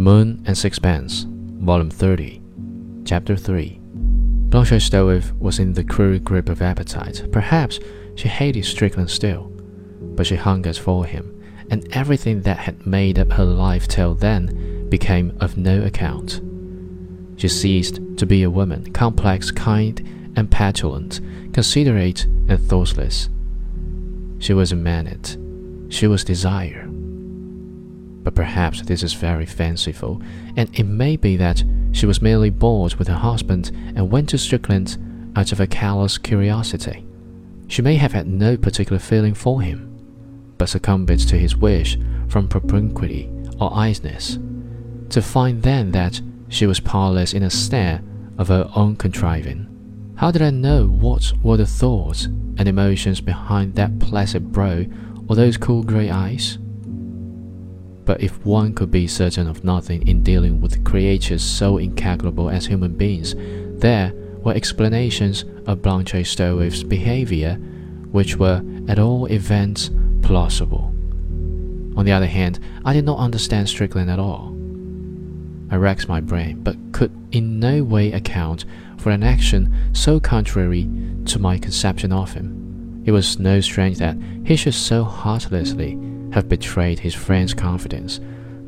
Moon 0.00 0.42
and 0.46 0.56
Sixpence, 0.56 1.26
Volume 1.28 1.90
30, 1.90 2.40
Chapter 3.04 3.36
3. 3.36 3.78
Blanche 3.82 4.82
Stroeve 4.82 5.32
was 5.38 5.58
in 5.58 5.72
the 5.72 5.84
cruel 5.84 6.18
grip 6.18 6.48
of 6.48 6.62
appetite. 6.62 7.26
Perhaps 7.32 7.80
she 8.14 8.28
hated 8.28 8.64
Strickland 8.64 9.10
still, 9.10 9.52
but 10.00 10.26
she 10.26 10.36
hungered 10.36 10.76
for 10.76 11.04
him, 11.04 11.42
and 11.70 11.86
everything 11.94 12.42
that 12.42 12.58
had 12.58 12.86
made 12.86 13.18
up 13.18 13.32
her 13.32 13.44
life 13.44 13.86
till 13.86 14.14
then 14.14 14.88
became 14.88 15.36
of 15.40 15.56
no 15.56 15.82
account. 15.82 16.40
She 17.36 17.48
ceased 17.48 18.00
to 18.16 18.26
be 18.26 18.42
a 18.42 18.50
woman, 18.50 18.92
complex, 18.92 19.50
kind, 19.50 20.00
and 20.36 20.50
petulant, 20.50 21.20
considerate, 21.52 22.24
and 22.24 22.60
thoughtless. 22.60 23.28
She 24.38 24.54
was 24.54 24.72
a 24.72 24.76
Maenad. 24.76 25.92
She 25.92 26.06
was 26.06 26.24
desire. 26.24 26.87
But 28.28 28.34
perhaps 28.34 28.82
this 28.82 29.02
is 29.02 29.14
very 29.14 29.46
fanciful, 29.46 30.20
and 30.54 30.68
it 30.78 30.84
may 30.84 31.16
be 31.16 31.38
that 31.38 31.64
she 31.92 32.04
was 32.04 32.20
merely 32.20 32.50
bored 32.50 32.96
with 32.96 33.08
her 33.08 33.14
husband 33.14 33.70
and 33.96 34.10
went 34.10 34.28
to 34.28 34.36
Strickland 34.36 34.98
out 35.34 35.50
of 35.50 35.60
a 35.60 35.66
callous 35.66 36.18
curiosity. 36.18 37.06
She 37.68 37.80
may 37.80 37.94
have 37.94 38.12
had 38.12 38.26
no 38.26 38.58
particular 38.58 38.98
feeling 38.98 39.32
for 39.32 39.62
him, 39.62 39.98
but 40.58 40.68
succumbed 40.68 41.08
to 41.20 41.38
his 41.38 41.56
wish 41.56 41.96
from 42.28 42.48
propinquity 42.48 43.30
or 43.58 43.74
idleness, 43.74 44.38
to 45.08 45.22
find 45.22 45.62
then 45.62 45.92
that 45.92 46.20
she 46.50 46.66
was 46.66 46.80
powerless 46.80 47.32
in 47.32 47.44
a 47.44 47.48
snare 47.48 48.02
of 48.36 48.48
her 48.48 48.70
own 48.74 48.96
contriving. 48.96 50.12
How 50.16 50.30
did 50.30 50.42
I 50.42 50.50
know 50.50 50.86
what 50.86 51.32
were 51.42 51.56
the 51.56 51.66
thoughts 51.66 52.26
and 52.26 52.68
emotions 52.68 53.22
behind 53.22 53.76
that 53.76 53.98
placid 53.98 54.52
brow 54.52 54.84
or 55.28 55.34
those 55.34 55.56
cool 55.56 55.82
grey 55.82 56.10
eyes? 56.10 56.58
But 58.08 58.22
if 58.22 58.42
one 58.46 58.72
could 58.72 58.90
be 58.90 59.06
certain 59.06 59.46
of 59.46 59.64
nothing 59.64 60.08
in 60.08 60.22
dealing 60.22 60.62
with 60.62 60.82
creatures 60.82 61.42
so 61.42 61.76
incalculable 61.76 62.48
as 62.48 62.64
human 62.64 62.94
beings, 62.94 63.34
there 63.80 64.14
were 64.42 64.54
explanations 64.54 65.44
of 65.66 65.82
Blanche 65.82 66.26
Stroeve's 66.26 66.82
behavior 66.82 67.56
which 68.10 68.36
were, 68.36 68.62
at 68.88 68.98
all 68.98 69.26
events, 69.26 69.90
plausible. 70.22 70.90
On 71.98 72.06
the 72.06 72.12
other 72.12 72.24
hand, 72.26 72.60
I 72.82 72.94
did 72.94 73.04
not 73.04 73.18
understand 73.18 73.68
Strickland 73.68 74.10
at 74.10 74.18
all. 74.18 74.56
I 75.70 75.76
racked 75.76 76.08
my 76.08 76.22
brain, 76.22 76.62
but 76.62 76.78
could 76.92 77.12
in 77.30 77.60
no 77.60 77.84
way 77.84 78.12
account 78.12 78.64
for 78.96 79.10
an 79.10 79.22
action 79.22 79.70
so 79.92 80.18
contrary 80.18 80.88
to 81.26 81.38
my 81.38 81.58
conception 81.58 82.12
of 82.12 82.32
him. 82.32 83.02
It 83.04 83.12
was 83.12 83.38
no 83.38 83.60
strange 83.60 83.98
that 83.98 84.16
he 84.44 84.56
should 84.56 84.72
so 84.72 85.04
heartlessly 85.04 85.98
have 86.32 86.48
betrayed 86.48 86.98
his 86.98 87.14
friend's 87.14 87.54
confidence, 87.54 88.20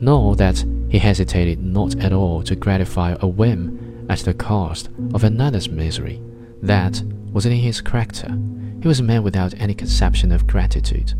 nor 0.00 0.36
that 0.36 0.64
he 0.88 0.98
hesitated 0.98 1.62
not 1.62 1.96
at 2.00 2.12
all 2.12 2.42
to 2.42 2.56
gratify 2.56 3.16
a 3.20 3.26
whim 3.26 4.06
at 4.08 4.20
the 4.20 4.34
cost 4.34 4.88
of 5.12 5.24
another's 5.24 5.68
misery. 5.68 6.22
That 6.62 7.02
was 7.32 7.46
in 7.46 7.52
his 7.52 7.80
character. 7.80 8.36
He 8.80 8.88
was 8.88 9.00
a 9.00 9.04
man 9.04 9.22
without 9.22 9.54
any 9.58 9.74
conception 9.74 10.32
of 10.32 10.46
gratitude. 10.46 11.14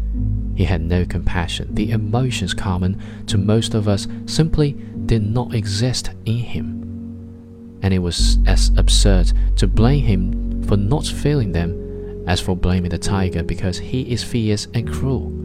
He 0.56 0.64
had 0.64 0.80
no 0.80 1.04
compassion. 1.04 1.74
The 1.74 1.90
emotions 1.90 2.54
common 2.54 3.00
to 3.26 3.38
most 3.38 3.74
of 3.74 3.88
us 3.88 4.08
simply 4.26 4.72
did 5.06 5.22
not 5.22 5.54
exist 5.54 6.10
in 6.24 6.38
him. 6.38 7.78
And 7.82 7.94
it 7.94 8.00
was 8.00 8.38
as 8.46 8.72
absurd 8.76 9.32
to 9.56 9.66
blame 9.66 10.04
him 10.04 10.62
for 10.64 10.76
not 10.76 11.06
feeling 11.06 11.52
them 11.52 12.24
as 12.26 12.40
for 12.40 12.56
blaming 12.56 12.90
the 12.90 12.98
tiger 12.98 13.42
because 13.42 13.78
he 13.78 14.02
is 14.10 14.24
fierce 14.24 14.66
and 14.74 14.90
cruel. 14.92 15.37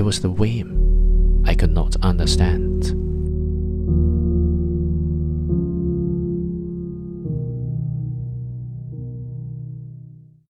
It 0.00 0.04
was 0.04 0.22
the 0.22 0.30
whim 0.30 1.44
I 1.46 1.54
could 1.54 1.72
not 1.72 1.94
understand. 2.00 2.69